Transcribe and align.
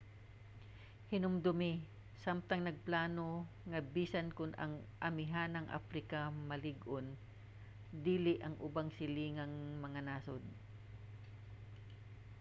hinumdumi 1.11 1.73
samtang 2.23 2.61
nagplano 2.63 3.31
nga 3.69 3.79
bisan 3.95 4.27
kon 4.37 4.51
ang 4.63 4.73
amihanang 5.07 5.67
africa 5.79 6.19
malig-on 6.49 7.07
dili 8.07 8.33
ang 8.39 8.55
ubang 8.67 8.89
silingang 8.97 9.55
mga 9.85 9.99
nasod 10.07 10.43